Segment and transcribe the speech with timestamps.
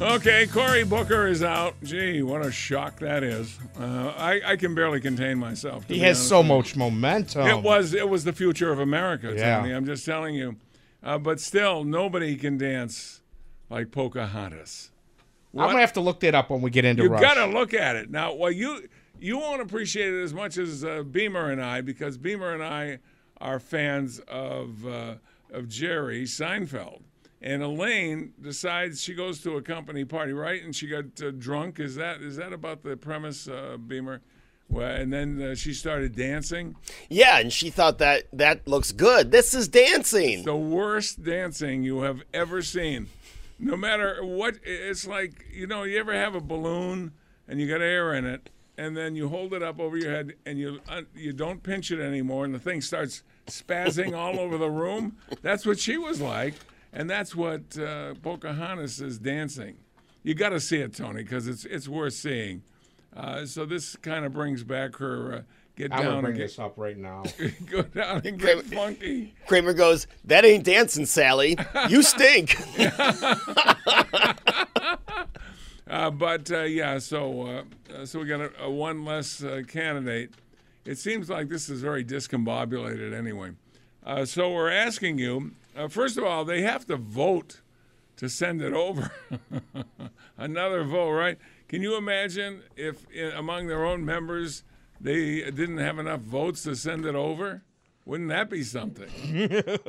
[0.00, 1.74] Okay, Cory Booker is out.
[1.82, 3.58] Gee, what a shock that is.
[3.78, 5.84] Uh, I, I can barely contain myself.
[5.88, 7.46] He has so much momentum.
[7.46, 9.58] It was it was the future of America, Yeah.
[9.60, 9.72] Tony.
[9.72, 10.56] I'm just telling you.
[11.02, 13.20] Uh, but still, nobody can dance
[13.70, 14.90] like Pocahontas.
[15.56, 17.20] I'm gonna have to look that up when we get into You Rush.
[17.22, 18.34] got to look at it now.
[18.34, 18.88] Well, you
[19.20, 22.98] you won't appreciate it as much as uh, Beamer and I because Beamer and I
[23.40, 25.14] are fans of uh,
[25.52, 27.02] of Jerry Seinfeld.
[27.44, 30.64] And Elaine decides she goes to a company party, right?
[30.64, 31.78] And she got uh, drunk.
[31.78, 34.22] Is that is that about the premise, uh, Beamer?
[34.70, 36.74] Well, and then uh, she started dancing.
[37.10, 39.30] Yeah, and she thought that that looks good.
[39.30, 40.44] This is dancing.
[40.44, 43.08] the worst dancing you have ever seen.
[43.58, 45.82] No matter what, it's like you know.
[45.82, 47.12] You ever have a balloon
[47.46, 48.48] and you got air in it,
[48.78, 51.90] and then you hold it up over your head and you uh, you don't pinch
[51.90, 55.18] it anymore, and the thing starts spazzing all over the room.
[55.42, 56.54] That's what she was like,
[56.94, 59.76] and that's what uh, Pocahontas is dancing.
[60.22, 62.62] You got to see it, Tony, because it's it's worth seeing.
[63.14, 65.42] Uh, so this kind of brings back her uh,
[65.76, 67.24] get I'm gonna down bring and get, this up right now.
[67.66, 69.34] go down and get funky.
[69.46, 71.58] Kramer goes, "That ain't dancing, Sally.
[71.90, 72.56] You stink."
[75.86, 77.62] Uh, but uh, yeah, so uh,
[77.94, 80.30] uh, so we got a, a one less uh, candidate.
[80.84, 83.52] It seems like this is very discombobulated anyway.
[84.04, 85.52] Uh, so we're asking you.
[85.76, 87.60] Uh, first of all, they have to vote
[88.16, 89.10] to send it over.
[90.38, 91.38] Another vote, right?
[91.68, 94.62] Can you imagine if uh, among their own members
[95.00, 97.62] they didn't have enough votes to send it over?
[98.06, 99.08] Wouldn't that be something?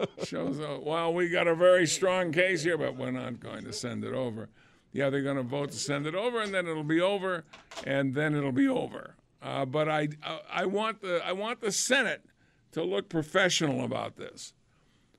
[0.23, 3.73] Shows, uh, well, we got a very strong case here, but we're not going to
[3.73, 4.49] send it over.
[4.93, 7.43] Yeah, they're going to vote to send it over, and then it'll be over,
[7.85, 9.15] and then it'll be over.
[9.41, 12.23] Uh, but I, I, I want the, I want the Senate
[12.71, 14.53] to look professional about this.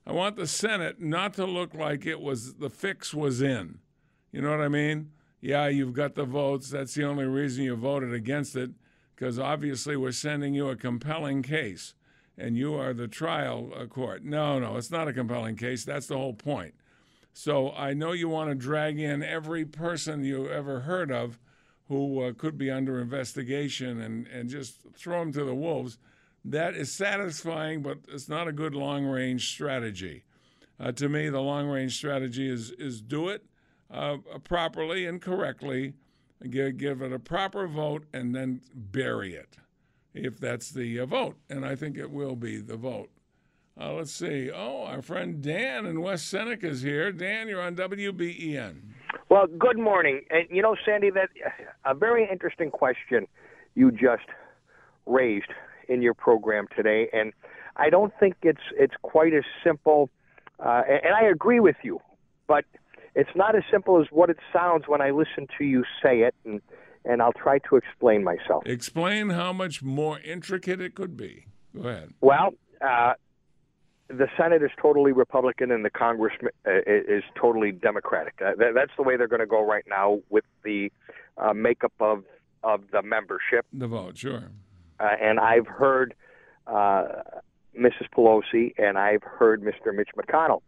[0.06, 3.81] I want the Senate not to look like it was the fix was in.
[4.31, 5.11] You know what I mean?
[5.41, 6.71] Yeah, you've got the votes.
[6.71, 8.71] That's the only reason you voted against it,
[9.15, 11.94] because obviously we're sending you a compelling case,
[12.39, 14.25] and you are the trial uh, court.
[14.25, 15.84] No, no, it's not a compelling case.
[15.84, 16.75] That's the whole point.
[17.33, 21.38] So I know you want to drag in every person you ever heard of
[21.88, 25.99] who uh, could be under investigation and, and just throw them to the wolves.
[26.49, 30.23] That is satisfying, but it's not a good long range strategy.
[30.79, 33.45] Uh, to me, the long range strategy is, is do it
[33.91, 35.95] uh, properly and correctly,
[36.49, 39.56] give, give it a proper vote, and then bury it
[40.15, 41.37] if that's the uh, vote.
[41.51, 43.11] And I think it will be the vote.
[43.79, 44.49] Uh, let's see.
[44.55, 47.11] Oh, our friend Dan in West Seneca is here.
[47.11, 48.77] Dan, you're on WBEN.
[49.29, 50.23] Well, good morning.
[50.31, 51.29] And you know, Sandy, that
[51.85, 53.27] a very interesting question
[53.75, 54.29] you just
[55.06, 55.51] raised
[55.89, 57.33] in your program today, and
[57.77, 60.11] I don't think it's it's quite as simple.
[60.59, 62.01] Uh, and, I agree with you,
[62.47, 62.65] but
[63.15, 66.35] it's not as simple as what it sounds when I listen to you say it,
[66.45, 66.61] and
[67.05, 68.65] and I'll try to explain myself.
[68.67, 71.47] Explain how much more intricate it could be.
[71.75, 72.15] Go ahead.
[72.21, 73.13] Well, uh,
[74.09, 78.35] the Senate is totally Republican and the Congress uh, is totally Democratic.
[78.45, 80.91] Uh, that's the way they're going to go right now with the
[81.37, 82.25] uh, makeup of
[82.63, 83.65] of the membership.
[83.73, 84.51] The vote, sure.
[84.99, 86.15] Uh, and I've heard
[86.67, 87.07] uh,
[87.79, 88.09] Mrs.
[88.17, 89.95] Pelosi and I've heard Mr.
[89.95, 90.62] Mitch McConnell,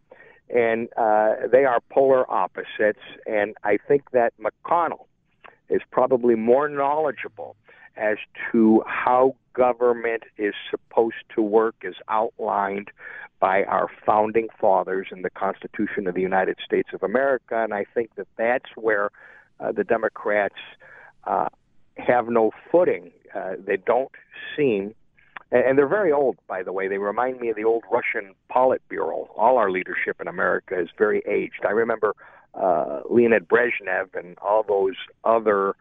[0.49, 2.99] and uh, they are polar opposites.
[3.25, 5.05] And I think that McConnell
[5.69, 7.55] is probably more knowledgeable
[7.97, 8.17] as
[8.51, 12.89] to how government is supposed to work as outlined
[13.39, 17.61] by our founding fathers in the Constitution of the United States of America.
[17.63, 19.11] And I think that that's where
[19.59, 20.55] uh, the Democrats
[21.25, 21.49] uh,
[21.97, 23.11] have no footing.
[23.35, 24.11] Uh, they don't
[24.55, 24.93] seem,
[25.51, 26.87] and, they're very old, by the way.
[26.87, 29.27] They remind me of the old Russian Politburo.
[29.35, 31.65] All our leadership in America is very aged.
[31.65, 32.15] I remember
[32.53, 35.75] uh, Leonid Brezhnev and all those other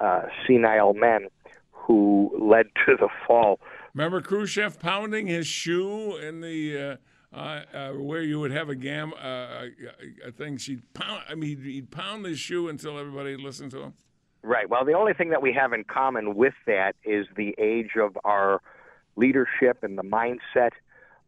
[0.00, 1.28] uh, senile men
[1.70, 3.60] who led to the fall.
[3.94, 6.98] Remember Khrushchev pounding his shoe in the
[7.32, 9.66] uh, uh, uh, where you would have a gam uh,
[10.24, 10.56] a thing.
[10.56, 11.22] She'd pound.
[11.28, 13.94] I mean, he'd, he'd pound his shoe until everybody listened to him.
[14.48, 14.70] Right.
[14.70, 18.16] Well, the only thing that we have in common with that is the age of
[18.24, 18.62] our
[19.14, 20.70] leadership and the mindset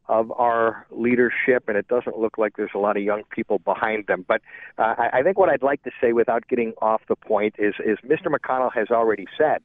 [0.08, 4.06] of our leadership, and it doesn't look like there's a lot of young people behind
[4.06, 4.24] them.
[4.26, 4.40] But
[4.78, 7.74] uh, I, I think what I'd like to say, without getting off the point, is
[7.84, 8.28] is Mr.
[8.28, 9.58] McConnell has already said.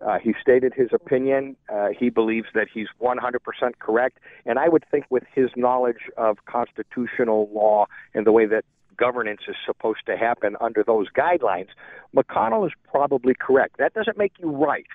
[0.00, 1.56] Uh, he stated his opinion.
[1.68, 3.38] Uh, he believes that he's 100%
[3.80, 4.18] correct.
[4.44, 8.64] And I would think, with his knowledge of constitutional law and the way that
[8.96, 11.68] governance is supposed to happen under those guidelines,
[12.14, 13.78] McConnell is probably correct.
[13.78, 14.86] That doesn't make you right.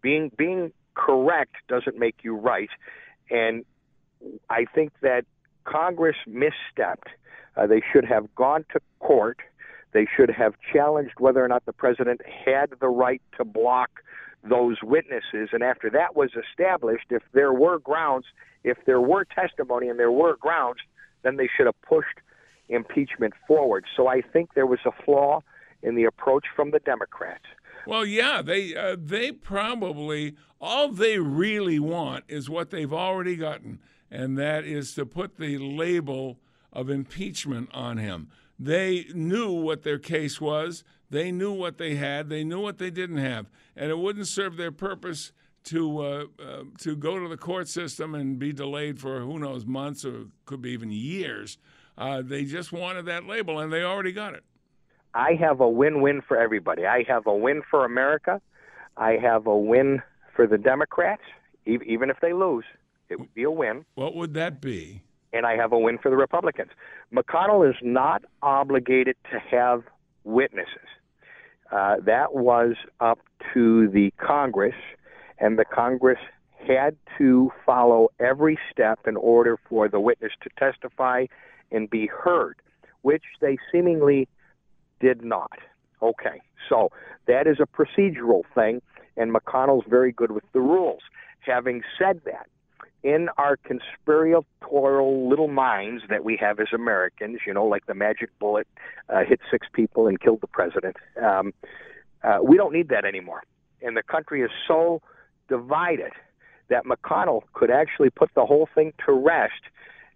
[0.00, 2.70] Being being correct doesn't make you right.
[3.30, 3.64] And
[4.50, 5.24] I think that
[5.64, 7.08] Congress misstepped.
[7.56, 9.38] Uh, they should have gone to court.
[9.92, 14.02] They should have challenged whether or not the president had the right to block
[14.42, 15.50] those witnesses.
[15.52, 18.26] And after that was established, if there were grounds,
[18.64, 20.80] if there were testimony and there were grounds,
[21.22, 22.18] then they should have pushed
[22.72, 23.84] impeachment forward.
[23.96, 25.42] So I think there was a flaw
[25.82, 27.44] in the approach from the Democrats.
[27.86, 33.80] Well, yeah, they uh, they probably all they really want is what they've already gotten,
[34.10, 36.38] and that is to put the label
[36.72, 38.28] of impeachment on him.
[38.58, 40.84] They knew what their case was.
[41.10, 42.28] They knew what they had.
[42.28, 45.32] They knew what they didn't have, and it wouldn't serve their purpose
[45.64, 49.66] to uh, uh, to go to the court system and be delayed for who knows
[49.66, 51.58] months or could be even years.
[51.96, 54.44] Uh, they just wanted that label, and they already got it.
[55.14, 56.86] I have a win-win for everybody.
[56.86, 58.40] I have a win for America.
[58.96, 60.02] I have a win
[60.34, 61.22] for the Democrats.
[61.66, 62.64] Even if they lose,
[63.08, 63.84] it would be a win.
[63.94, 65.02] What would that be?
[65.32, 66.70] And I have a win for the Republicans.
[67.14, 69.84] McConnell is not obligated to have
[70.24, 70.88] witnesses.
[71.70, 73.18] Uh, that was up
[73.54, 74.74] to the Congress,
[75.38, 76.18] and the Congress
[76.66, 81.26] had to follow every step in order for the witness to testify
[81.72, 82.56] and be heard,
[83.02, 84.28] which they seemingly
[85.00, 85.58] did not.
[86.02, 86.90] Okay, so
[87.26, 88.82] that is a procedural thing,
[89.16, 91.02] and McConnell's very good with the rules.
[91.40, 92.46] Having said that,
[93.02, 98.30] in our conspiratorial little minds that we have as Americans, you know, like the magic
[98.38, 98.66] bullet
[99.08, 101.52] uh, hit six people and killed the president, um,
[102.22, 103.42] uh, we don't need that anymore.
[103.80, 105.02] And the country is so
[105.48, 106.12] divided
[106.68, 109.62] that McConnell could actually put the whole thing to rest,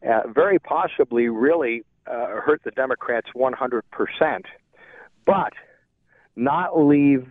[0.09, 4.47] uh, very possibly really uh, hurt the Democrats 100 percent
[5.27, 5.53] but
[6.37, 7.27] not leave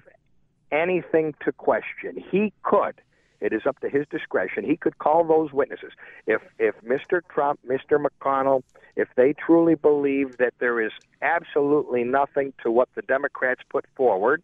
[0.71, 2.23] anything to question.
[2.31, 3.01] He could.
[3.41, 4.63] It is up to his discretion.
[4.63, 5.91] He could call those witnesses.
[6.25, 7.21] If if Mr.
[7.29, 8.03] Trump, Mr.
[8.03, 8.63] McConnell,
[8.95, 10.91] if they truly believe that there is
[11.21, 14.41] absolutely nothing to what the Democrats put forward,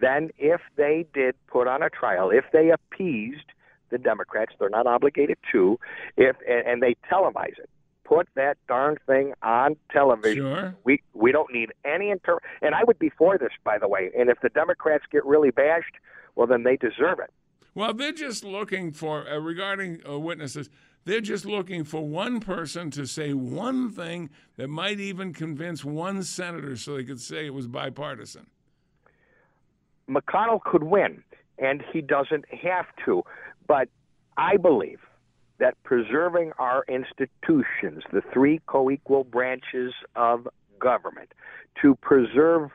[0.00, 3.52] then if they did put on a trial, if they appeased
[3.92, 5.78] the Democrats, they're not obligated to,
[6.16, 7.70] if and, and they televise it
[8.04, 10.42] put that darn thing on television.
[10.42, 10.74] Sure.
[10.84, 12.38] We we don't need any inter.
[12.60, 14.10] And I would be for this, by the way.
[14.18, 15.94] And if the Democrats get really bashed,
[16.34, 17.30] well, then they deserve it.
[17.74, 20.68] Well, they're just looking for uh, regarding uh, witnesses.
[21.04, 26.22] They're just looking for one person to say one thing that might even convince one
[26.22, 28.46] senator, so they could say it was bipartisan.
[30.08, 31.24] McConnell could win,
[31.58, 33.24] and he doesn't have to.
[33.66, 33.88] But
[34.36, 35.00] I believe
[35.58, 40.48] that preserving our institutions, the three co equal branches of
[40.78, 41.32] government,
[41.80, 42.70] to preserve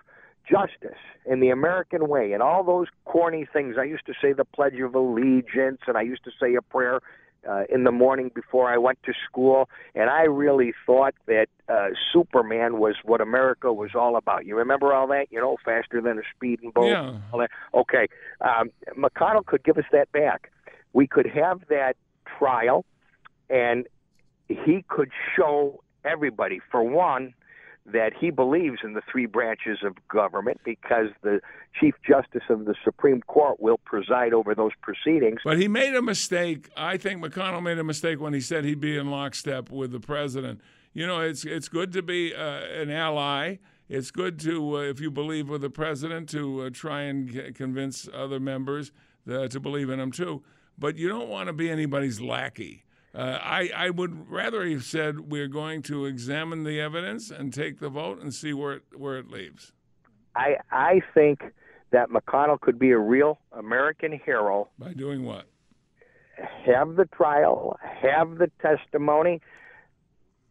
[0.49, 3.75] justice in the American way and all those corny things.
[3.77, 7.01] I used to say the Pledge of Allegiance and I used to say a prayer
[7.47, 11.89] uh, in the morning before I went to school, and I really thought that uh,
[12.11, 14.45] Superman was what America was all about.
[14.45, 15.27] You remember all that?
[15.29, 16.87] You know, faster than a speeding boat.
[16.87, 17.17] Yeah.
[17.31, 17.51] All that.
[17.73, 18.07] Okay,
[18.41, 20.51] um, McConnell could give us that back.
[20.97, 21.95] We could have that
[22.39, 22.83] trial,
[23.51, 23.85] and
[24.47, 27.35] he could show everybody, for one,
[27.85, 31.39] that he believes in the three branches of government because the
[31.79, 35.41] Chief Justice of the Supreme Court will preside over those proceedings.
[35.43, 36.71] But he made a mistake.
[36.75, 39.99] I think McConnell made a mistake when he said he'd be in lockstep with the
[39.99, 40.61] president.
[40.93, 43.57] You know, it's it's good to be uh, an ally.
[43.87, 48.09] It's good to, uh, if you believe with the president, to uh, try and convince
[48.11, 48.91] other members
[49.31, 50.41] uh, to believe in him too
[50.77, 52.83] but you don't want to be anybody's lackey.
[53.15, 57.79] Uh, I, I would rather have said we're going to examine the evidence and take
[57.79, 59.73] the vote and see where it, where it leaves.
[60.35, 61.41] I I think
[61.91, 65.47] that McConnell could be a real American hero by doing what?
[66.65, 69.41] Have the trial, have the testimony,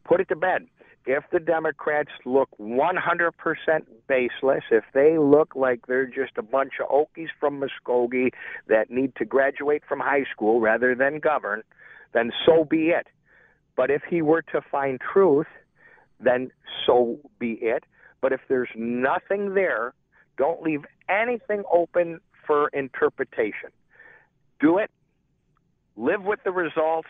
[0.04, 0.66] put it to bed
[1.06, 3.30] if the Democrats look 100%
[4.08, 8.30] baseless, if they look like they're just a bunch of Okies from Muskogee
[8.66, 11.62] that need to graduate from high school rather than govern,
[12.12, 13.06] then so be it.
[13.76, 15.46] But if he were to find truth,
[16.18, 16.50] then
[16.84, 17.84] so be it.
[18.20, 19.94] But if there's nothing there,
[20.36, 23.70] don't leave anything open for interpretation.
[24.60, 24.90] Do it,
[25.96, 27.08] live with the results,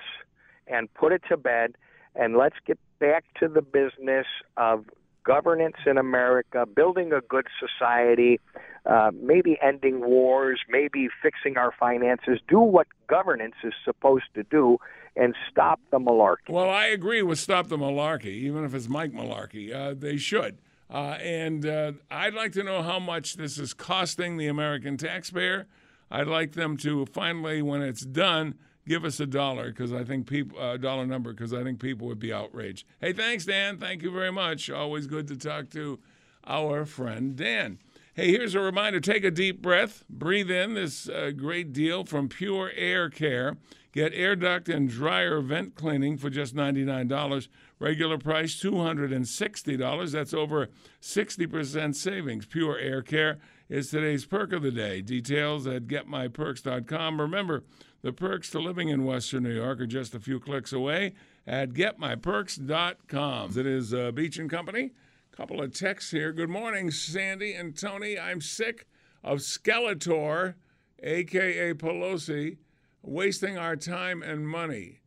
[0.67, 1.77] and put it to bed,
[2.19, 4.85] and let's get back to the business of
[5.25, 8.41] governance in America, building a good society,
[8.87, 12.39] uh, maybe ending wars, maybe fixing our finances.
[12.49, 14.79] Do what governance is supposed to do,
[15.17, 16.51] and stop the malarkey.
[16.51, 19.75] Well, I agree with stop the malarkey, even if it's Mike Malarkey.
[19.75, 20.59] Uh, they should.
[20.89, 25.67] Uh, and uh, I'd like to know how much this is costing the American taxpayer.
[26.11, 28.55] I'd like them to finally, when it's done,
[28.87, 32.07] give us a dollar because I think people a dollar number because I think people
[32.07, 32.87] would be outraged.
[33.01, 33.79] Hey, thanks, Dan.
[33.79, 34.71] Thank you very much.
[34.71, 35.99] Always good to talk to
[36.45, 37.79] our friend Dan.
[38.15, 42.29] Hey, here's a reminder: take a deep breath, breathe in this uh, great deal from
[42.29, 43.57] Pure Air Care.
[43.97, 47.49] Get air duct and dryer vent cleaning for just $99.
[47.79, 50.13] Regular price $260.
[50.13, 50.69] That's over
[51.01, 52.45] 60% savings.
[52.45, 53.39] Pure Air Care
[53.71, 55.01] is today's perk of the day.
[55.01, 57.21] Details at getmyperks.com.
[57.23, 57.65] Remember,
[58.07, 61.13] the perks to living in Western New York are just a few clicks away
[61.45, 63.59] at getmyperks.com.
[63.59, 64.93] It is uh, Beach and Company.
[65.33, 66.33] Couple of texts here.
[66.33, 68.17] Good morning, Sandy and Tony.
[68.17, 68.87] I'm sick
[69.25, 70.55] of Skeletor,
[71.03, 72.59] aka Pelosi,
[73.03, 75.01] wasting our time and money.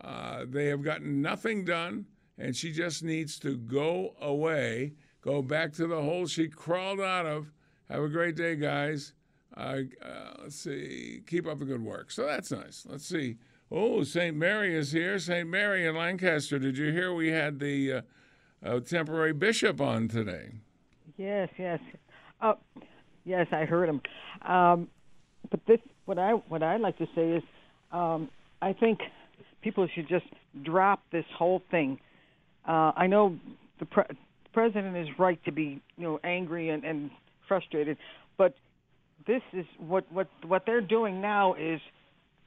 [0.00, 2.06] Uh, they have gotten nothing done,
[2.38, 4.92] and she just needs to go away,
[5.22, 7.50] go back to the hole she crawled out of.
[7.90, 9.12] Have a great day, guys.
[9.56, 11.22] Uh, uh, let's see.
[11.26, 12.10] Keep up the good work.
[12.10, 12.86] So that's nice.
[12.88, 13.36] Let's see.
[13.70, 14.36] Oh, St.
[14.36, 15.18] Mary is here.
[15.18, 15.48] St.
[15.48, 16.58] Mary in Lancaster.
[16.58, 18.00] Did you hear we had the uh,
[18.64, 20.52] uh, temporary bishop on today?
[21.16, 21.80] Yes, yes.
[22.40, 22.56] Oh,
[23.24, 24.00] yes, I heard him.
[24.42, 24.88] Um,
[25.50, 27.42] but this, what I what I'd like to say is,
[27.92, 28.28] um,
[28.62, 29.00] I think
[29.62, 30.26] people should just
[30.62, 32.00] drop this whole thing.
[32.66, 33.36] Uh, I know
[33.78, 34.04] the pre-
[34.52, 37.10] president is right to be, you know, angry and, and
[37.46, 37.96] frustrated,
[38.36, 38.54] but
[39.28, 41.80] this is what what what they're doing now is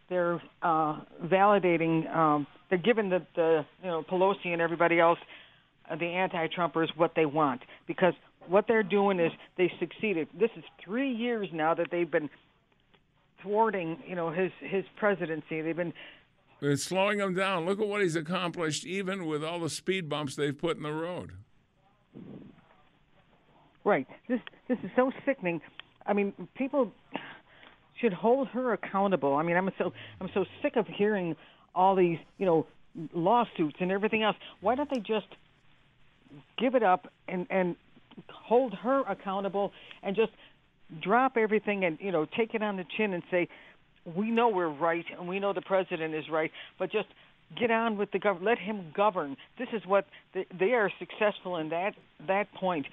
[0.09, 2.13] they're uh, validating.
[2.13, 5.19] Um, they're giving the, the you know Pelosi and everybody else,
[5.89, 8.13] uh, the anti-Trumpers, what they want because
[8.47, 10.27] what they're doing is they succeeded.
[10.37, 12.29] This is three years now that they've been
[13.43, 15.61] thwarting you know his his presidency.
[15.61, 15.93] They've been
[16.61, 17.65] It's slowing him down.
[17.65, 20.91] Look at what he's accomplished, even with all the speed bumps they've put in the
[20.91, 21.33] road.
[23.83, 24.07] Right.
[24.27, 25.61] This this is so sickening.
[26.05, 26.91] I mean, people
[27.99, 29.35] should hold her accountable.
[29.35, 31.35] I mean, I'm so I'm so sick of hearing
[31.75, 32.65] all these, you know,
[33.13, 34.35] lawsuits and everything else.
[34.59, 35.27] Why don't they just
[36.57, 37.75] give it up and and
[38.29, 39.71] hold her accountable
[40.03, 40.31] and just
[41.01, 43.47] drop everything and you know take it on the chin and say
[44.15, 47.07] we know we're right and we know the president is right, but just
[47.59, 48.45] get on with the government.
[48.45, 49.37] Let him govern.
[49.57, 51.93] This is what they, they are successful in that
[52.27, 52.85] that point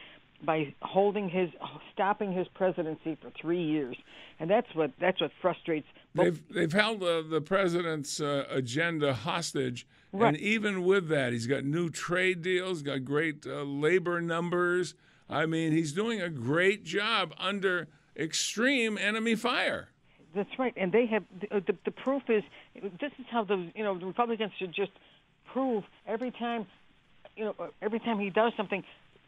[0.44, 1.50] by holding his
[1.92, 3.96] stopping his presidency for three years,
[4.38, 5.86] and that's what that's what frustrates.
[6.14, 10.28] They've they've held uh, the president's uh, agenda hostage, Right.
[10.28, 14.94] and even with that, he's got new trade deals, got great uh, labor numbers.
[15.28, 19.88] I mean, he's doing a great job under extreme enemy fire.
[20.34, 22.42] That's right, and they have the, the, the proof is
[22.74, 24.92] this is how the you know the Republicans should just
[25.52, 26.66] prove every time
[27.36, 28.84] you know every time he does something,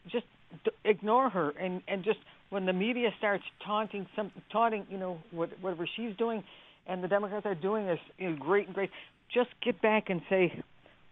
[0.08, 0.26] just
[0.64, 2.18] d- ignore her and and just
[2.50, 6.42] when the media starts taunting some taunting you know what, whatever she's doing,
[6.86, 8.90] and the Democrats are doing is you know, great and great,
[9.32, 10.60] just get back and say,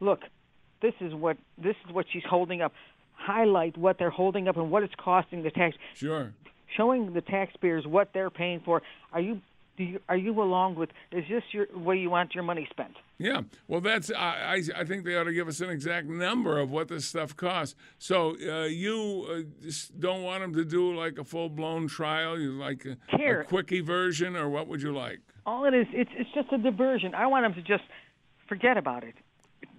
[0.01, 0.21] look,
[0.83, 2.73] this is what this is what she's holding up.
[3.15, 6.33] Highlight what they're holding up and what it's costing the tax Sure.
[6.77, 8.83] showing the taxpayers what they're paying for.
[9.13, 9.41] Are you
[9.77, 10.91] do you, are you along with?
[11.13, 12.95] Is this your way you want your money spent?
[13.19, 16.59] Yeah, well, that's I, I I think they ought to give us an exact number
[16.59, 17.75] of what this stuff costs.
[17.99, 22.53] So uh, you uh, don't want them to do like a full blown trial, you
[22.53, 25.19] like a, a quickie version, or what would you like?
[25.47, 27.13] All it is, it's it's just a diversion.
[27.13, 27.83] I want them to just
[28.49, 29.17] forget about it,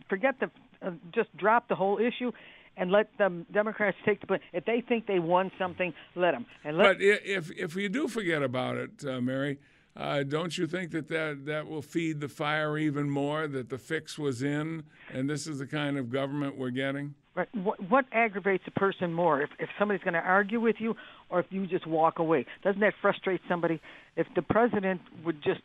[0.10, 0.52] forget the,
[0.86, 2.34] uh, just drop the whole issue,
[2.76, 4.28] and let the Democrats take the.
[4.28, 4.42] blame.
[4.52, 6.46] If they think they won something, let them.
[6.66, 9.60] And let But if if you do forget about it, uh, Mary,
[10.00, 13.48] uh, don't you think that, that that will feed the fire even more?
[13.48, 17.16] That the fix was in, and this is the kind of government we're getting.
[17.36, 17.50] Right.
[17.54, 19.42] What, what aggravates a person more?
[19.42, 20.96] If, if somebody's going to argue with you,
[21.30, 22.46] or if you just walk away?
[22.64, 23.82] Doesn't that frustrate somebody?
[24.16, 25.62] If the president would just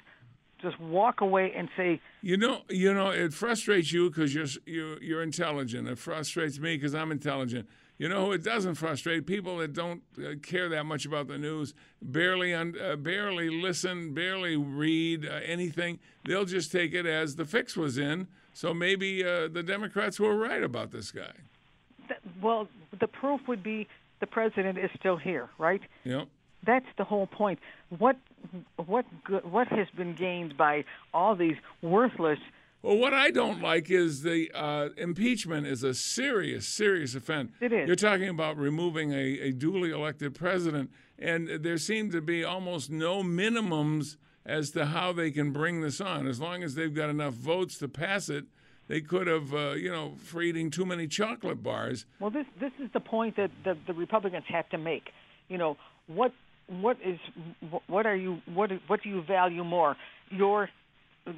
[0.61, 5.03] just walk away and say, You know, you know, it frustrates you because you're you're
[5.03, 5.87] you're intelligent.
[5.87, 7.69] It frustrates me because I'm intelligent.
[7.97, 9.25] You know who it doesn't frustrate?
[9.27, 14.13] People that don't uh, care that much about the news, barely un, uh, barely listen,
[14.15, 16.01] barely read uh, anything.
[16.25, 18.27] They'll just take it as the fix was in.
[18.53, 21.33] So maybe uh, the Democrats were right about this guy.
[22.43, 23.87] well, the proof would be
[24.21, 25.83] the president is still here, right?
[26.05, 26.27] Know.
[26.67, 27.59] That's the whole point.
[27.99, 28.17] What
[28.87, 29.05] what
[29.45, 32.39] what has been gained by all these worthless
[32.85, 37.51] Well, what I don't like is the uh, impeachment is a serious, serious offense.
[37.59, 37.87] It is.
[37.87, 42.91] You're talking about removing a, a duly elected president, and there seem to be almost
[42.91, 46.27] no minimums as to how they can bring this on.
[46.27, 48.45] As long as they've got enough votes to pass it,
[48.87, 52.05] they could have, uh, you know, for eating too many chocolate bars.
[52.21, 55.05] Well, this this is the point that the, the Republicans have to make.
[55.49, 56.33] You know, what
[56.67, 57.19] what is
[57.87, 59.97] what are you what what do you value more?
[60.29, 60.69] Your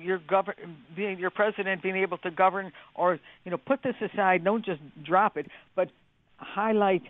[0.00, 0.54] your govern
[0.94, 4.44] being your president being able to govern, or you know, put this aside.
[4.44, 5.90] Don't just drop it, but
[6.36, 7.02] highlight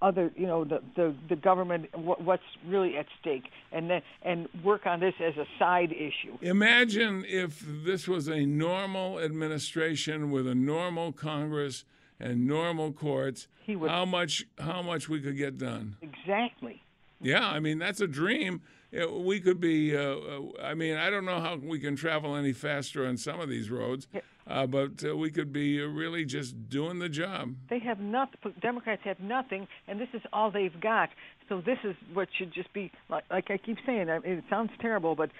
[0.00, 4.48] other, you know, the the, the government, what, what's really at stake, and then and
[4.64, 6.36] work on this as a side issue.
[6.40, 11.84] Imagine if this was a normal administration with a normal Congress
[12.20, 13.48] and normal courts.
[13.64, 15.96] He would- how much how much we could get done?
[16.02, 16.82] Exactly.
[17.20, 18.62] Yeah, I mean that's a dream.
[18.92, 19.96] We could be.
[19.96, 23.40] Uh, uh, I mean, I don't know how we can travel any faster on some
[23.40, 24.06] of these roads,
[24.46, 27.54] uh, but uh, we could be uh, really just doing the job.
[27.70, 28.54] They have nothing.
[28.60, 31.08] Democrats have nothing, and this is all they've got.
[31.48, 33.24] So this is what should just be like.
[33.30, 35.30] Like I keep saying, it sounds terrible, but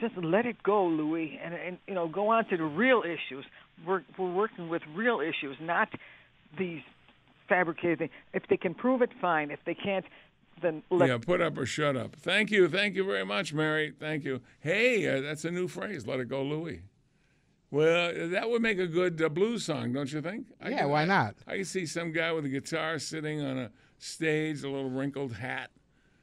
[0.00, 3.44] just let it go, Louis, and and you know, go on to the real issues.
[3.86, 5.88] We're we're working with real issues, not
[6.58, 6.82] these
[7.48, 8.10] fabricated things.
[8.32, 9.50] If they can prove it, fine.
[9.50, 10.04] If they can't,
[10.62, 12.16] then let yeah, put up or shut up.
[12.16, 13.92] Thank you, thank you very much, Mary.
[13.98, 14.40] Thank you.
[14.60, 16.06] Hey, uh, that's a new phrase.
[16.06, 16.82] Let it go, Louis.
[17.70, 20.46] Well, that would make a good uh, blues song, don't you think?
[20.60, 21.36] I Yeah, can- why not?
[21.46, 25.32] I can see some guy with a guitar sitting on a stage, a little wrinkled
[25.34, 25.70] hat.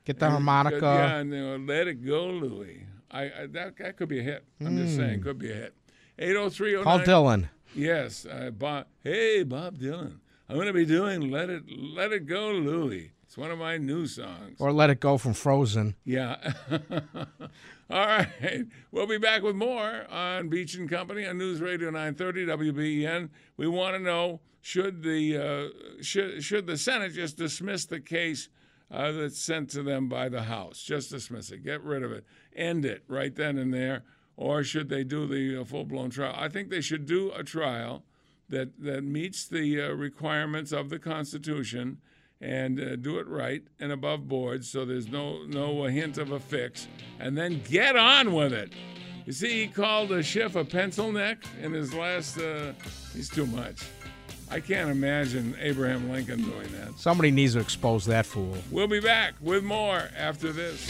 [0.05, 0.79] Get the And- harmonica.
[0.81, 2.84] Yeah, and you know, let it go, Louis.
[3.12, 4.46] I, I that that could be a hit.
[4.63, 5.74] I'm just saying, could be a hit.
[6.19, 6.84] 80309.
[6.84, 7.50] Call Dylan.
[7.75, 8.86] Yes, uh, Bob.
[9.03, 10.19] Hey, Bob Dylan.
[10.48, 13.77] I'm going to be doing "Let It Let It Go, Louie." It's one of my
[13.77, 14.59] new songs.
[14.59, 15.93] Or Let It Go from Frozen.
[16.03, 16.51] Yeah.
[17.91, 18.65] All right.
[18.91, 23.29] We'll be back with more on Beach and Company on News Radio 930 WBEN.
[23.55, 28.50] We want to know should the uh, should should the Senate just dismiss the case
[28.89, 30.81] uh, that's sent to them by the House?
[30.81, 31.63] Just dismiss it.
[31.63, 32.25] Get rid of it.
[32.55, 34.06] End it right then and there.
[34.38, 36.34] Or should they do the uh, full blown trial?
[36.36, 38.06] I think they should do a trial
[38.49, 41.99] that that meets the uh, requirements of the Constitution
[42.41, 46.39] and uh, do it right and above board, so there's no no hint of a
[46.39, 46.88] fix,
[47.19, 48.73] and then get on with it.
[49.25, 52.38] You see, he called a Schiff a pencil neck in his last.
[52.38, 52.73] Uh,
[53.13, 53.84] he's too much.
[54.52, 56.97] I can't imagine Abraham Lincoln doing that.
[56.97, 58.58] Somebody needs to expose that fool.
[58.71, 60.89] We'll be back with more after this.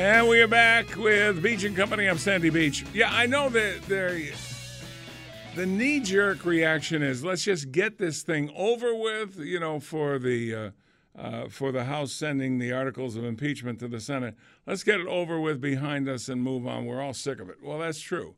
[0.00, 2.06] And we are back with Beach and Company.
[2.06, 2.86] I'm Sandy Beach.
[2.94, 4.18] Yeah, I know that there.
[5.54, 9.38] The knee-jerk reaction is let's just get this thing over with.
[9.38, 10.70] You know, for the uh,
[11.18, 14.36] uh, for the House sending the articles of impeachment to the Senate,
[14.66, 16.86] let's get it over with behind us and move on.
[16.86, 17.56] We're all sick of it.
[17.62, 18.36] Well, that's true,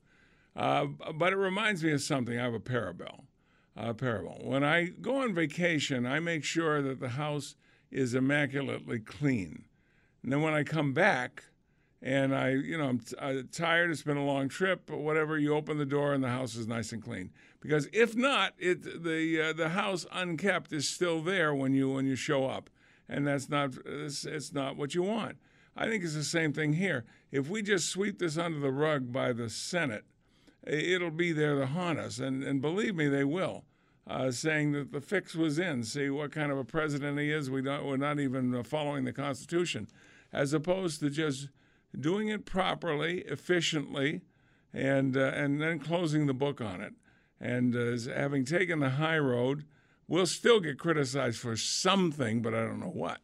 [0.56, 2.36] uh, but it reminds me of something.
[2.36, 3.26] I have a parable.
[3.76, 4.40] A parable.
[4.42, 7.54] When I go on vacation, I make sure that the house
[7.92, 9.66] is immaculately clean.
[10.24, 11.44] And then when I come back
[12.02, 15.38] and I, you know, I'm t- uh, tired, it's been a long trip, but whatever,
[15.38, 17.30] you open the door and the house is nice and clean.
[17.60, 22.06] Because if not, it the uh, the house unkept is still there when you when
[22.06, 22.68] you show up,
[23.08, 25.36] and that's not it's, it's not what you want.
[25.76, 27.04] I think it's the same thing here.
[27.30, 30.04] If we just sweep this under the rug by the Senate,
[30.66, 33.64] it'll be there to haunt us, and and believe me, they will.
[34.06, 35.84] uh, saying that the fix was in.
[35.84, 37.50] See what kind of a president he is.
[37.50, 39.88] We don't, we're not even uh, following the Constitution,
[40.32, 41.48] as opposed to just
[41.98, 44.22] doing it properly, efficiently,
[44.72, 46.94] and uh, and then closing the book on it.
[47.40, 49.64] And uh, having taken the high road,
[50.06, 53.20] we'll still get criticized for something, but I don't know what.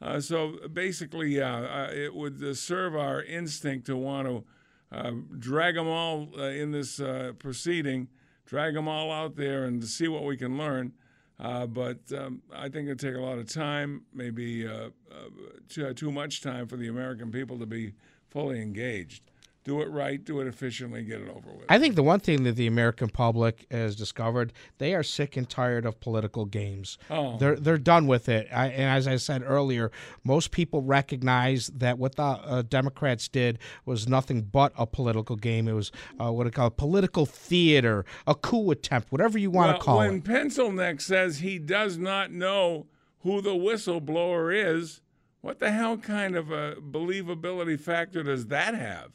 [0.00, 4.44] Uh, so basically, uh, it would uh, serve our instinct to want to
[4.92, 7.00] uh, drag them all in this
[7.38, 8.08] proceeding,
[8.46, 10.92] drag them all out there and see what we can learn.
[11.38, 15.28] Uh, but um, I think it'd take a lot of time, maybe uh, uh,
[15.68, 17.94] too, too much time for the American people to be
[18.30, 19.22] fully engaged
[19.64, 21.64] do it right, do it efficiently, get it over with.
[21.70, 25.48] I think the one thing that the American public has discovered, they are sick and
[25.48, 26.98] tired of political games.
[27.10, 27.38] Oh.
[27.38, 28.46] They're they're done with it.
[28.52, 29.90] I, and as I said earlier,
[30.22, 35.66] most people recognize that what the uh, Democrats did was nothing but a political game.
[35.66, 39.78] It was uh, what I call political theater, a coup attempt, whatever you want well,
[39.78, 40.10] to call when it.
[40.10, 42.86] When Pencilneck says he does not know
[43.20, 45.00] who the whistleblower is,
[45.40, 49.12] what the hell kind of a believability factor does that have?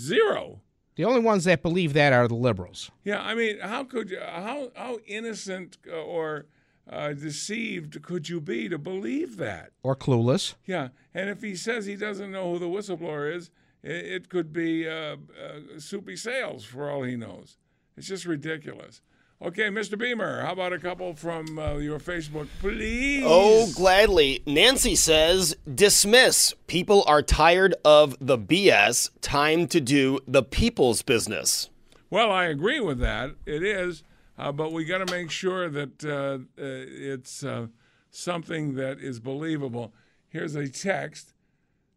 [0.00, 0.60] Zero.
[0.96, 2.90] The only ones that believe that are the liberals.
[3.04, 6.46] Yeah, I mean, how could you, how how innocent uh, or
[6.90, 9.70] uh, deceived could you be to believe that?
[9.82, 10.54] Or clueless.
[10.66, 13.50] Yeah, and if he says he doesn't know who the whistleblower is,
[13.82, 17.58] it, it could be uh, uh, Soupy Sales for all he knows.
[17.96, 19.00] It's just ridiculous.
[19.40, 19.96] Okay, Mr.
[19.96, 23.22] Beamer, how about a couple from uh, your Facebook, please?
[23.24, 24.42] Oh, gladly.
[24.46, 26.54] Nancy says, dismiss.
[26.66, 29.10] People are tired of the BS.
[29.20, 31.70] Time to do the people's business.
[32.10, 33.36] Well, I agree with that.
[33.46, 34.02] It is,
[34.36, 37.68] uh, but we got to make sure that uh, uh it's uh,
[38.10, 39.94] something that is believable.
[40.30, 41.32] Here's a text.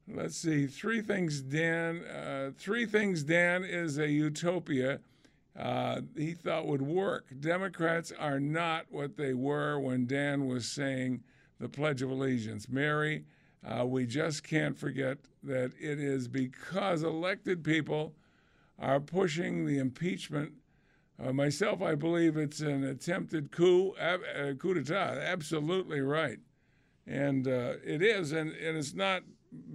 [0.07, 0.67] Let's see.
[0.67, 2.03] Three things, Dan.
[2.03, 4.99] Uh, three things, Dan, is a utopia
[5.57, 7.27] uh, he thought would work.
[7.39, 11.23] Democrats are not what they were when Dan was saying
[11.59, 12.69] the Pledge of Allegiance.
[12.69, 13.25] Mary,
[13.65, 18.13] uh, we just can't forget that it is because elected people
[18.79, 20.53] are pushing the impeachment.
[21.21, 25.17] Uh, myself, I believe it's an attempted coup, ab- uh, coup d'etat.
[25.21, 26.39] Absolutely right.
[27.05, 29.23] And uh, it is, and, and it's not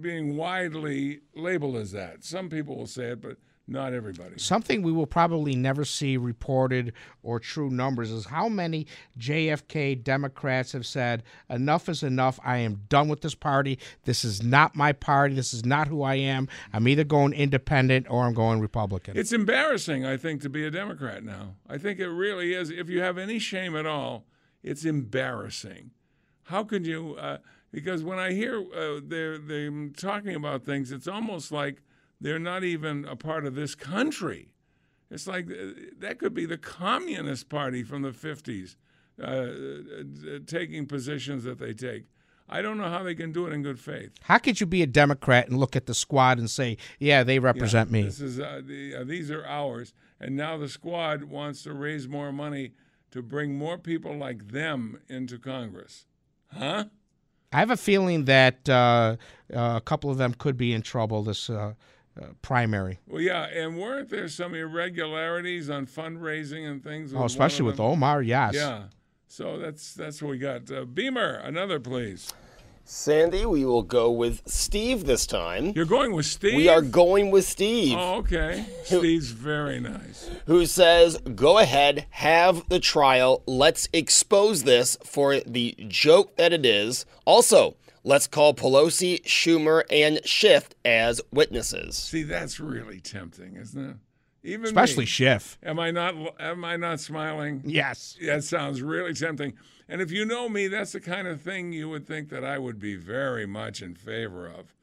[0.01, 2.23] being widely labeled as that.
[2.23, 3.37] Some people will say it, but
[3.67, 4.37] not everybody.
[4.37, 8.87] Something we will probably never see reported or true numbers is how many
[9.19, 12.39] JFK Democrats have said, enough is enough.
[12.45, 13.77] I am done with this party.
[14.05, 15.35] This is not my party.
[15.35, 16.47] This is not who I am.
[16.71, 19.17] I'm either going independent or I'm going Republican.
[19.17, 21.55] It's embarrassing, I think, to be a Democrat now.
[21.67, 22.69] I think it really is.
[22.69, 24.25] If you have any shame at all,
[24.63, 25.91] it's embarrassing.
[26.43, 27.15] How can you?
[27.19, 27.39] Uh,
[27.71, 31.81] because when I hear uh, they're, they're talking about things, it's almost like
[32.19, 34.49] they're not even a part of this country.
[35.09, 38.75] It's like uh, that could be the Communist Party from the 50s
[39.21, 42.05] uh, uh, taking positions that they take.
[42.49, 44.11] I don't know how they can do it in good faith.
[44.21, 47.39] How could you be a Democrat and look at the squad and say, "Yeah, they
[47.39, 48.03] represent yeah, me"?
[48.03, 52.07] This is uh, the, uh, these are ours, and now the squad wants to raise
[52.07, 52.71] more money
[53.11, 56.05] to bring more people like them into Congress,
[56.53, 56.85] huh?
[57.51, 59.15] I have a feeling that uh,
[59.49, 61.49] a couple of them could be in trouble this
[62.21, 62.99] uh, primary.
[63.07, 67.13] Well, yeah, and weren't there some irregularities on fundraising and things?
[67.13, 68.55] Oh, especially with Omar, yes.
[68.55, 68.83] Yeah,
[69.27, 70.71] so that's that's what we got.
[70.71, 72.33] Uh, Beamer, another please.
[72.89, 75.73] Sandy, we will go with Steve this time.
[75.75, 76.55] You're going with Steve?
[76.55, 77.97] We are going with Steve.
[77.99, 78.65] Oh, okay.
[78.85, 80.29] Steve's very nice.
[80.45, 83.43] Who says, go ahead, have the trial.
[83.45, 87.05] Let's expose this for the joke that it is.
[87.25, 91.97] Also, Let's call Pelosi, Schumer, and Schiff as witnesses.
[91.97, 93.97] See, that's really tempting, isn't it?
[94.43, 95.07] Even especially me.
[95.07, 95.57] Schiff.
[95.61, 96.15] Am I not?
[96.39, 97.63] Am I not smiling?
[97.65, 98.17] Yes.
[98.25, 99.53] That sounds really tempting.
[99.89, 102.57] And if you know me, that's the kind of thing you would think that I
[102.57, 104.73] would be very much in favor of.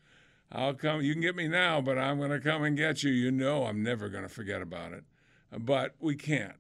[0.53, 1.01] I'll come.
[1.03, 3.11] You can get me now, but I'm going to come and get you.
[3.11, 5.05] You know, I'm never going to forget about it.
[5.57, 6.57] But we can't.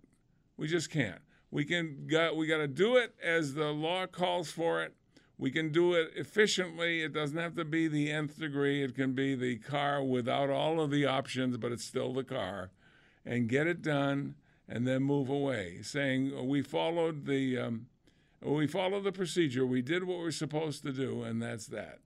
[0.57, 1.21] We just can't.
[1.51, 2.07] We can.
[2.07, 2.37] Got.
[2.37, 4.95] We got to do it as the law calls for it
[5.39, 7.03] we can do it efficiently.
[7.03, 8.83] It doesn't have to be the nth degree.
[8.83, 12.71] It can be the car without all of the options, but it's still the car,
[13.27, 14.37] and get it done,
[14.69, 15.81] and then move away.
[15.83, 17.87] Saying we followed the um,
[18.43, 19.67] we followed the procedure.
[19.67, 21.99] We did what we are supposed to do, and that's that.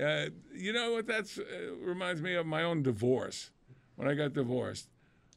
[0.00, 1.06] Uh, you know what?
[1.06, 3.50] That uh, reminds me of my own divorce.
[3.96, 4.88] When I got divorced,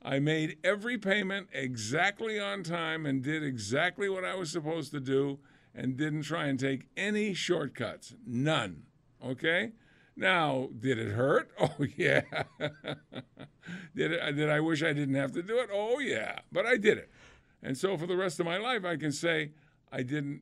[0.02, 5.00] I made every payment exactly on time and did exactly what I was supposed to
[5.00, 5.38] do
[5.78, 8.16] and didn't try and take any shortcuts.
[8.26, 8.84] None.
[9.24, 9.72] Okay?
[10.16, 11.52] Now, did it hurt?
[11.60, 12.22] Oh, yeah.
[13.96, 15.70] did, it, did I wish I didn't have to do it?
[15.72, 16.40] Oh, yeah.
[16.52, 17.12] But I did it.
[17.62, 19.52] And so for the rest of my life, I can say
[19.92, 20.42] I didn't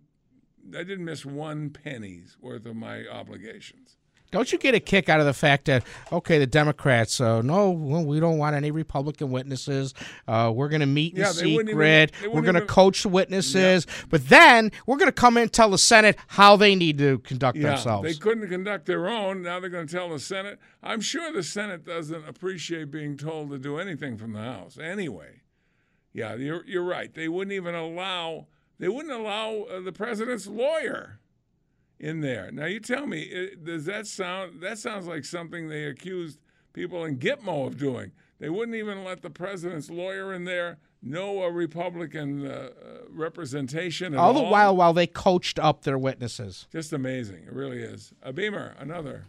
[0.75, 3.97] I didn't miss one penny's worth of my obligations.
[4.31, 7.71] Don't you get a kick out of the fact that okay, the Democrats, uh, no,
[7.71, 9.93] we don't want any Republican witnesses.
[10.27, 12.33] Uh, we're going to meet in Yeah, they wouldn't even- secret.
[12.33, 15.69] we're going to coach the witnesses, but then we're going to come in and tell
[15.69, 18.03] the Senate how they need to conduct Yeah, themselves.
[18.07, 19.41] they couldn't conduct their own.
[19.41, 20.59] Now they're going to tell the Senate.
[20.83, 24.77] I'm sure the Senate doesn't appreciate being told to do anything from the House.
[24.77, 25.41] Anyway,
[26.13, 27.13] yeah, you're you're right.
[27.13, 28.47] They wouldn't even allow
[28.79, 31.19] they wouldn't allow uh, the president's lawyer
[32.05, 32.51] in there.
[32.51, 34.61] Now you tell me, does that sound?
[34.61, 36.39] That sounds like something they accused
[36.71, 38.11] people in Gitmo of doing.
[38.39, 40.77] They wouldn't even let the president's lawyer in there.
[41.01, 42.69] No Republican uh, uh,
[43.09, 44.33] representation at all all.
[44.33, 46.67] the while, while they coached up their witnesses.
[46.71, 47.43] Just amazing.
[47.47, 48.13] It really is.
[48.21, 49.25] A Beamer, another.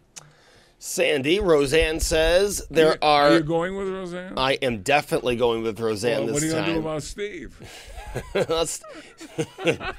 [0.79, 3.35] Sandy, Roseanne says there Are are.
[3.35, 4.35] you going with Roseanne?
[4.37, 6.43] I am definitely going with Roseanne Well, this time.
[6.43, 7.63] what are you going to do about Steve?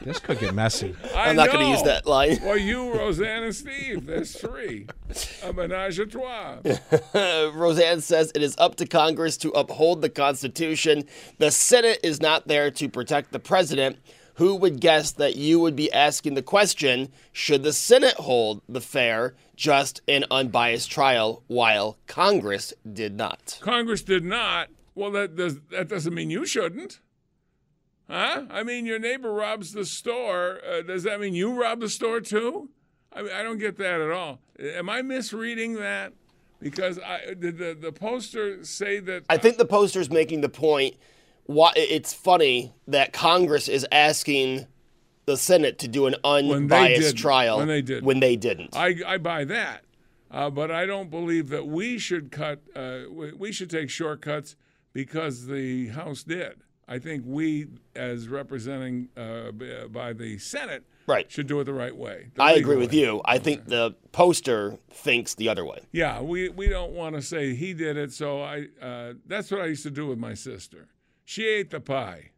[0.01, 0.95] This could get messy.
[1.13, 2.39] I I'm not going to use that line.
[2.43, 4.07] Well, you, Roseanne, and Steve.
[4.07, 4.87] There's three.
[5.43, 6.57] A menage a trois.
[7.53, 11.03] Roseanne says it is up to Congress to uphold the Constitution.
[11.37, 13.97] The Senate is not there to protect the president.
[14.37, 18.81] Who would guess that you would be asking the question should the Senate hold the
[18.81, 23.57] fair, just, and unbiased trial while Congress did not?
[23.61, 24.69] Congress did not.
[24.93, 26.99] Well, that does that doesn't mean you shouldn't.
[28.07, 28.43] Huh?
[28.51, 30.59] I mean, your neighbor robs the store.
[30.63, 32.69] Uh, does that mean you rob the store too?
[33.11, 34.39] I mean, I don't get that at all.
[34.59, 36.13] Am I misreading that?
[36.61, 40.95] Because I did the the poster say that I think the poster's making the point.
[41.47, 44.67] Why it's funny that Congress is asking
[45.27, 48.05] the Senate to do an unbiased trial When they didn't.
[48.05, 48.75] When they didn't.
[48.75, 49.83] I, I buy that,
[50.31, 52.61] uh, but I don't believe that we should cut.
[52.75, 54.55] Uh, we, should take shortcuts
[54.93, 56.63] because the House did.
[56.87, 59.51] I think we, as representing uh,
[59.89, 61.29] by the Senate, Right.
[61.29, 62.31] should do it the right way.
[62.35, 63.21] the I agree with you.
[63.25, 65.81] I think the poster thinks the other way.
[65.91, 68.13] Yeah, we, we don't want to say he did it.
[68.13, 70.87] So I uh, that's what I used to do with my sister.
[71.29, 72.31] She ate the pie.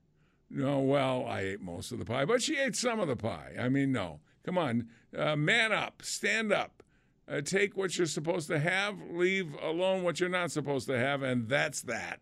[0.49, 3.54] No, well, I ate most of the pie, but she ate some of the pie.
[3.58, 6.82] I mean, no, come on, uh, man up, stand up,
[7.28, 11.21] uh, take what you're supposed to have, leave alone what you're not supposed to have,
[11.21, 12.21] and that's that.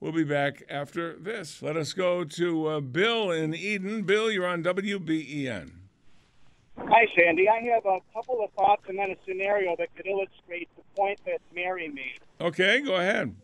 [0.00, 1.60] We'll be back after this.
[1.60, 4.04] Let us go to uh, Bill in Eden.
[4.04, 5.70] Bill, you're on WBEN.
[6.78, 7.46] Hi, Sandy.
[7.46, 11.20] I have a couple of thoughts and then a scenario that could illustrate the point
[11.26, 12.20] that Mary made.
[12.40, 13.36] Okay, go ahead.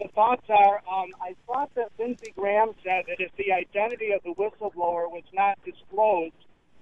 [0.00, 4.22] The thoughts are um, I thought that Lindsey Graham said that if the identity of
[4.24, 6.34] the whistleblower was not disclosed,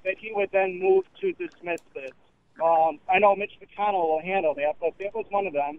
[0.04, 2.12] that he would then move to dismiss this.
[2.62, 5.78] Um, I know Mitch McConnell will handle that, but that was one of them.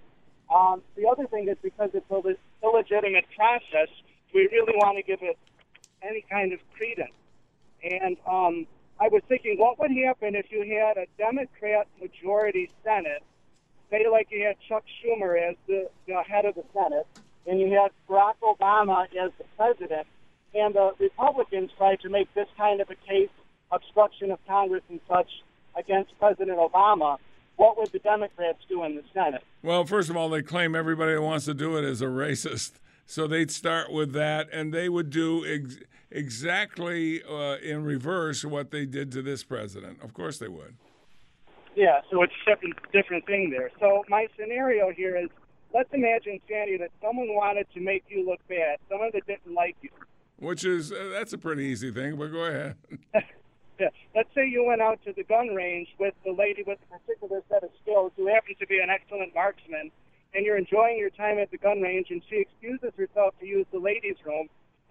[0.53, 3.89] Um, the other thing is because it's a le- illegitimate process,
[4.33, 5.37] we really want to give it
[6.01, 7.13] any kind of credence.
[7.83, 8.67] And um,
[8.99, 13.23] I was thinking, what would happen if you had a Democrat majority Senate,
[13.93, 17.07] say like you had Chuck Schumer as the, the head of the Senate,
[17.45, 20.07] and you had Barack Obama as the president,
[20.53, 23.29] and the Republicans tried to make this kind of a case,
[23.71, 25.29] obstruction of Congress and such,
[25.75, 27.17] against President Obama,
[27.55, 29.43] what would the Democrats do in the Senate?
[29.61, 32.73] Well, first of all, they claim everybody that wants to do it is a racist.
[33.05, 35.77] So they'd start with that, and they would do ex-
[36.09, 40.01] exactly uh, in reverse what they did to this president.
[40.01, 40.75] Of course they would.
[41.75, 43.71] Yeah, so it's a different, different thing there.
[43.79, 45.29] So my scenario here is,
[45.73, 49.75] let's imagine, Sandy, that someone wanted to make you look bad, someone that didn't like
[49.81, 49.89] you.
[50.37, 52.75] Which is, uh, that's a pretty easy thing, but go ahead.
[53.79, 53.89] Yeah.
[54.15, 57.41] Let's say you went out to the gun range with the lady with a particular
[57.49, 59.91] set of skills who happens to be an excellent marksman,
[60.33, 63.65] and you're enjoying your time at the gun range, and she excuses herself to use
[63.71, 64.47] the ladies' room,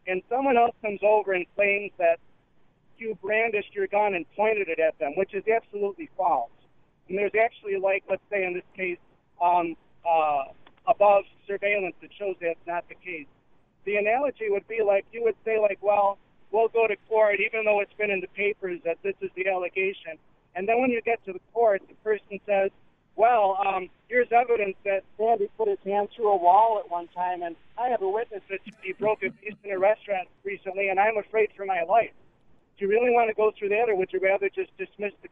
[0.07, 2.19] and someone else comes over and claims that
[2.99, 6.51] you brandished your gun and pointed it at them, which is absolutely false.
[7.09, 8.99] And there's actually, like, let's say in this case,
[9.41, 9.77] um,
[10.09, 10.45] uh,
[10.87, 13.27] above surveillance that shows that's not the case.
[13.85, 16.19] The analogy would be like you would say, like, well,
[16.51, 19.49] we'll go to court, even though it's been in the papers that this is the
[19.49, 20.19] allegation.
[20.55, 22.71] And then when you get to the court, the person says,
[23.17, 27.43] well, um, here's evidence that Sandy put his hand through a wall at one time,
[27.43, 30.99] and I have a witness that he broke a piece in a restaurant recently, and
[30.99, 32.13] I'm afraid for my life.
[32.79, 35.29] Do you really want to go through that, or would you rather just dismiss the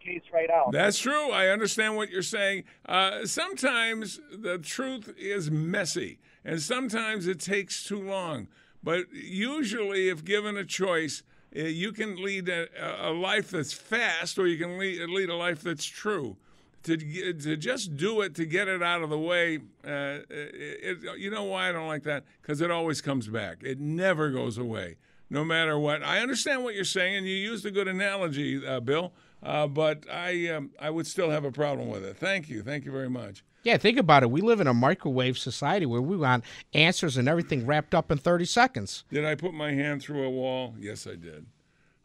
[0.51, 0.73] right out?
[0.73, 1.31] That's true.
[1.31, 2.65] I understand what you're saying.
[2.87, 8.49] Uh, sometimes the truth is messy, and sometimes it takes too long.
[8.83, 11.23] But usually, if given a choice,
[11.57, 12.69] uh, you can lead a,
[13.09, 16.37] a life that's fast, or you can lead, lead a life that's true.
[16.85, 21.19] To, to just do it to get it out of the way, uh, it, it,
[21.19, 22.25] you know why I don't like that?
[22.41, 23.59] Because it always comes back.
[23.63, 24.97] It never goes away.
[25.31, 26.03] no matter what.
[26.03, 29.13] I understand what you're saying, and you used a good analogy, uh, Bill.
[29.43, 32.17] Uh, but I um, I would still have a problem with it.
[32.17, 33.43] Thank you, thank you very much.
[33.63, 34.31] Yeah, think about it.
[34.31, 38.17] We live in a microwave society where we want answers and everything wrapped up in
[38.17, 39.05] 30 seconds.
[39.11, 40.75] Did I put my hand through a wall?
[40.79, 41.47] Yes, I did.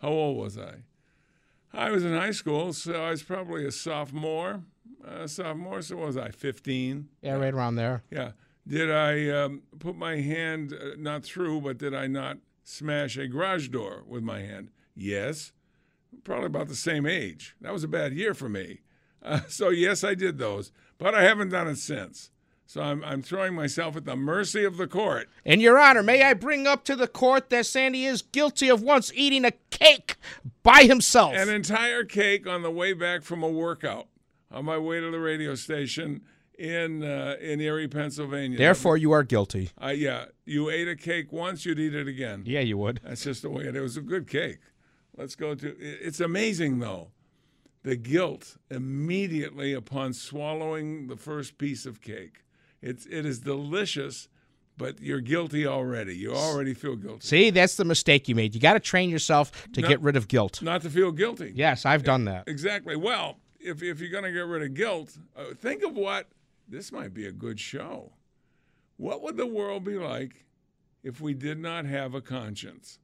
[0.02, 0.84] How old was I?
[1.74, 4.64] I was in high school, so I was probably a sophomore.
[5.06, 7.08] Uh, sophomore, so was I 15?
[7.22, 8.04] Yeah, right around there.
[8.10, 8.32] Yeah.
[8.68, 13.28] Did I um, put my hand uh, not through, but did I not smash a
[13.28, 14.72] garage door with my hand?
[14.96, 15.52] Yes.
[16.24, 17.56] Probably about the same age.
[17.62, 18.82] That was a bad year for me.
[19.22, 22.32] Uh, so, yes, I did those, but I haven't done it since.
[22.68, 25.30] So I'm, I'm throwing myself at the mercy of the court.
[25.46, 28.82] And, Your Honor, may I bring up to the court that Sandy is guilty of
[28.82, 30.16] once eating a cake
[30.64, 31.36] by himself?
[31.36, 34.08] An entire cake on the way back from a workout
[34.52, 36.22] on my way to the radio station
[36.58, 38.58] in uh, in Erie, Pennsylvania.
[38.58, 39.72] Therefore, you are guilty.
[39.82, 42.44] Uh, yeah, you ate a cake once, you'd eat it again.
[42.46, 43.02] Yeah, you would.
[43.04, 43.98] That's just the way it, it was.
[43.98, 44.60] A good cake.
[45.18, 45.76] Let's go to.
[45.80, 47.10] It's amazing though,
[47.84, 52.44] the guilt immediately upon swallowing the first piece of cake.
[52.82, 54.28] It's it is delicious,
[54.78, 56.16] but you're guilty already.
[56.16, 57.26] You already feel guilty.
[57.28, 58.54] See, that's the mistake you made.
[58.54, 60.62] You got to train yourself to Not- get rid of guilt.
[60.62, 61.54] Not to feel guilty.
[61.56, 62.48] Yes, I've done that.
[62.48, 62.96] Exactly.
[62.96, 66.28] Well, if if you're going to get rid of guilt, uh, think of what
[66.68, 68.12] this might be a good show.
[68.98, 70.46] What would the world be like
[71.04, 73.00] if we did not have a conscience?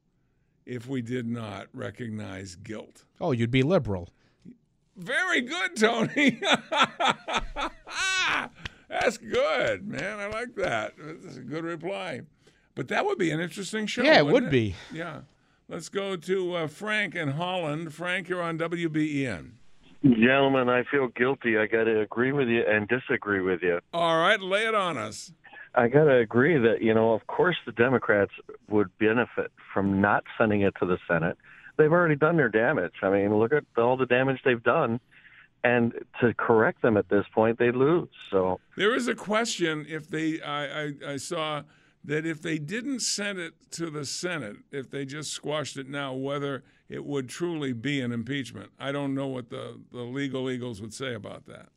[0.64, 3.04] If we did not recognize guilt?
[3.20, 4.08] Oh, you'd be liberal.
[4.96, 6.40] Very good, Tony.
[8.88, 10.20] That's good, man.
[10.20, 10.94] I like that.
[10.98, 12.20] That's a good reply.
[12.74, 14.02] But that would be an interesting show.
[14.02, 14.74] Yeah, it wouldn't would be.
[14.92, 15.22] Yeah.
[15.68, 17.94] Let's go to uh, Frank in Holland.
[17.94, 19.52] Frank, you're on WBEN.
[20.04, 21.56] Gentlemen, I feel guilty.
[21.56, 23.78] I got to agree with you and disagree with you.
[23.94, 25.32] All right, lay it on us.
[25.74, 28.32] I got to agree that, you know, of course the Democrats
[28.68, 31.38] would benefit from not sending it to the Senate.
[31.78, 32.94] They've already done their damage.
[33.02, 35.00] I mean, look at all the damage they've done.
[35.64, 38.08] And to correct them at this point, they lose.
[38.30, 41.62] So There is a question if they, I, I, I saw
[42.04, 46.14] that if they didn't send it to the Senate, if they just squashed it now,
[46.14, 48.70] whether it would truly be an impeachment.
[48.78, 51.68] I don't know what the, the legal eagles would say about that.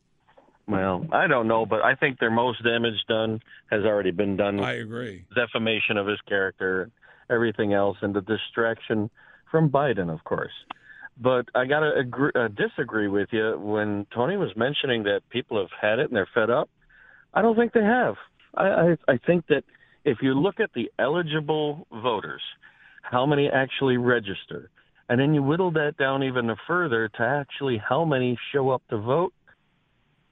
[0.68, 4.58] Well, I don't know, but I think their most damage done has already been done.
[4.60, 5.24] I agree.
[5.34, 6.90] Defamation of his character,
[7.30, 9.10] everything else, and the distraction
[9.50, 10.52] from Biden, of course.
[11.18, 15.58] But I got to agree, uh, disagree with you when Tony was mentioning that people
[15.58, 16.68] have had it and they're fed up.
[17.32, 18.16] I don't think they have.
[18.54, 19.64] I, I, I think that
[20.04, 22.42] if you look at the eligible voters,
[23.02, 24.70] how many actually register,
[25.08, 28.98] and then you whittle that down even further to actually how many show up to
[28.98, 29.32] vote,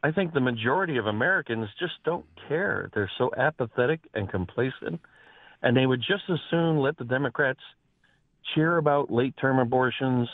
[0.04, 2.90] I think the majority of Americans just don't care.
[2.92, 5.00] They're so apathetic and complacent,
[5.62, 7.60] and they would just as soon let the Democrats
[8.54, 10.28] cheer about late term abortions,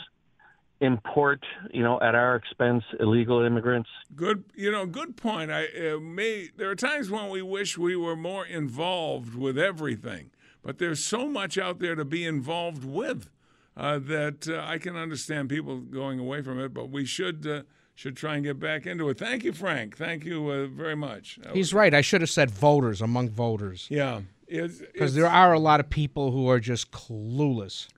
[0.80, 3.88] import, you know, at our expense illegal immigrants.
[4.16, 5.52] Good, you know, good point.
[5.52, 6.48] I uh, may.
[6.56, 10.30] There are times when we wish we were more involved with everything,
[10.64, 13.30] but there's so much out there to be involved with
[13.76, 16.74] uh, that uh, I can understand people going away from it.
[16.74, 17.62] But we should uh,
[18.00, 19.18] should try and get back into it.
[19.18, 19.94] Thank you, Frank.
[19.94, 21.38] Thank you uh, very much.
[21.42, 21.92] That He's right.
[21.92, 23.86] I should have said voters among voters.
[23.90, 27.88] Yeah, Because there are a lot of people who are just clueless.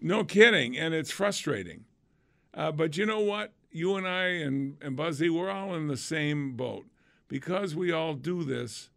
[0.00, 1.86] No kidding, and it's frustrating.
[2.54, 3.52] Uh, but you know what?
[3.72, 6.86] You and I and, and Buzzy, we're all in the same boat
[7.26, 8.90] because we all do this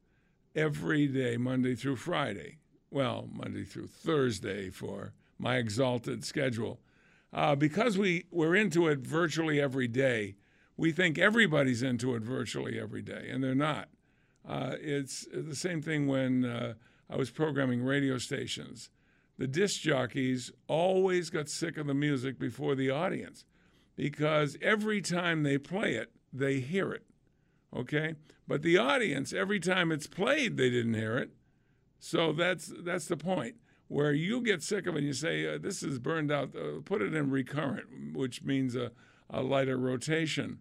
[0.55, 2.59] every day, Monday through Friday.
[2.91, 6.79] Well, Monday through Thursday for my exalted schedule.
[7.33, 10.35] Uh, because we, we're into it virtually every day,
[10.77, 13.89] we think everybody's into it virtually every day, and they're not.
[14.47, 16.73] Uh, it's the same thing when uh,
[17.09, 18.89] I was programming radio stations
[19.41, 23.43] the disc jockeys always got sick of the music before the audience
[23.95, 27.07] because every time they play it, they hear it.
[27.75, 28.13] Okay?
[28.47, 31.31] But the audience, every time it's played, they didn't hear it.
[31.97, 33.55] So that's that's the point.
[33.87, 36.81] Where you get sick of it and you say, uh, this is burned out, uh,
[36.85, 38.91] put it in recurrent, which means a,
[39.31, 40.59] a lighter rotation.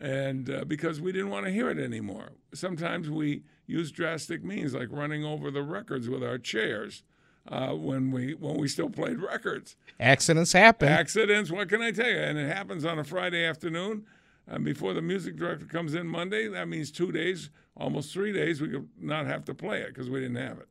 [0.00, 2.32] And uh, because we didn't want to hear it anymore.
[2.54, 7.02] Sometimes we use drastic means like running over the records with our chairs
[7.50, 9.76] uh, when we when we still played records.
[9.98, 10.88] Accidents happen.
[10.88, 11.50] Accidents.
[11.50, 12.16] What can I tell you?
[12.16, 14.06] And it happens on a Friday afternoon,
[14.46, 16.48] and before the music director comes in Monday.
[16.48, 18.60] That means two days, almost three days.
[18.60, 20.68] We could not have to play it because we didn't have it.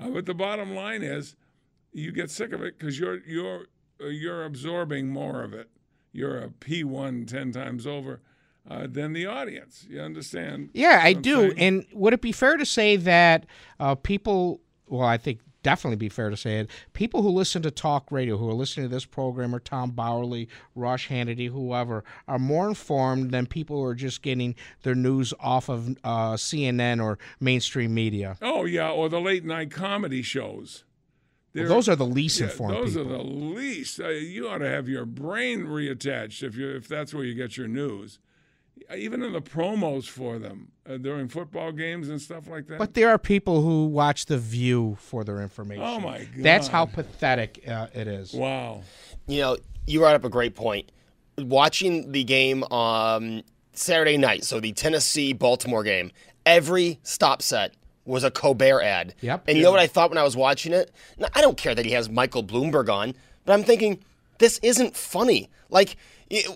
[0.00, 1.34] Uh, but the bottom line is,
[1.92, 3.66] you get sick of it because you're you're
[4.00, 5.70] uh, you're absorbing more of it.
[6.12, 8.20] You're a P one ten times over
[8.68, 9.86] uh, than the audience.
[9.88, 10.70] You understand?
[10.74, 11.36] Yeah, I do.
[11.40, 11.58] saying?
[11.58, 13.46] And would it be fair to say that
[13.80, 16.70] uh, people, well, I think definitely be fair to say it.
[16.92, 20.48] People who listen to talk radio, who are listening to this program, or Tom Bauerle,
[20.74, 25.68] Rush Hannity, whoever, are more informed than people who are just getting their news off
[25.68, 28.36] of uh, CNN or mainstream media.
[28.42, 30.84] Oh yeah, or the late night comedy shows.
[31.54, 32.76] Well, those are the least yeah, informed.
[32.76, 33.14] Those people.
[33.14, 34.00] are the least.
[34.00, 37.56] Uh, you ought to have your brain reattached if you if that's where you get
[37.56, 38.18] your news.
[38.94, 42.78] Even in the promos for them uh, during football games and stuff like that.
[42.78, 45.84] But there are people who watch The View for their information.
[45.84, 48.32] Oh my god, that's how pathetic uh, it is.
[48.32, 48.82] Wow.
[49.26, 50.90] You know, you brought up a great point.
[51.38, 53.42] Watching the game on
[53.72, 56.10] Saturday night, so the Tennessee Baltimore game,
[56.44, 57.74] every stop set
[58.04, 59.14] was a Colbert ad.
[59.20, 59.44] Yep.
[59.48, 60.90] And you know what I thought when I was watching it?
[61.18, 64.02] Now, I don't care that he has Michael Bloomberg on, but I'm thinking
[64.38, 65.48] this isn't funny.
[65.70, 65.96] Like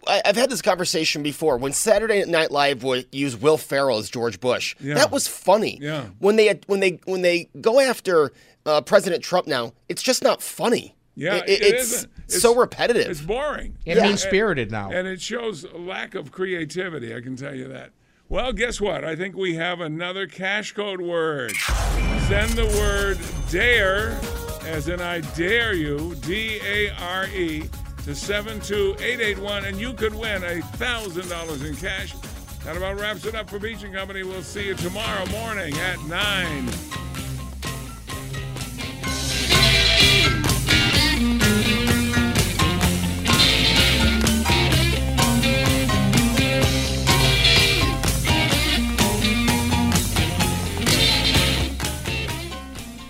[0.08, 1.56] I- I've had this conversation before.
[1.58, 4.94] When Saturday Night Live would use Will Ferrell as George Bush, Yeah.
[4.94, 5.78] that was funny.
[5.80, 6.06] Yeah.
[6.18, 8.32] When they when they when they go after
[8.64, 10.94] uh, President Trump now, it's just not funny.
[11.14, 12.10] Yeah, It- it it's isn't.
[12.26, 13.08] It's- so repetitive.
[13.10, 13.76] It's boring.
[13.86, 14.90] It means spirited now.
[14.90, 17.90] And it shows a lack of creativity, I can tell you that.
[18.28, 19.04] Well, guess what?
[19.04, 21.52] I think we have another cash code word.
[22.26, 23.18] Send the word
[23.52, 24.18] DARE,
[24.64, 27.70] as in I dare you, D A R E,
[28.02, 32.14] to 72881, and you could win $1,000 in cash.
[32.64, 34.24] That about wraps it up for Beach and Company.
[34.24, 36.68] We'll see you tomorrow morning at 9.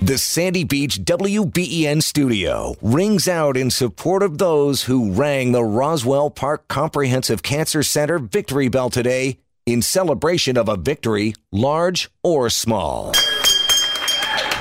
[0.06, 6.30] The Sandy Beach WBEN studio rings out in support of those who rang the Roswell
[6.30, 13.14] Park Comprehensive Cancer Center victory bell today in celebration of a victory, large or small.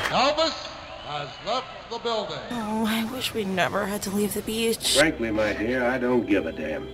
[0.10, 0.50] Elvis
[1.06, 2.40] has left the building.
[2.50, 4.98] Oh, I wish we never had to leave the beach.
[4.98, 6.88] Frankly, my dear, I don't give a damn.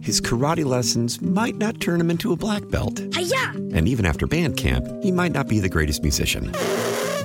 [0.00, 2.98] His karate lessons might not turn him into a black belt.
[3.14, 3.52] Hiya!
[3.74, 6.50] And even after band camp, he might not be the greatest musician.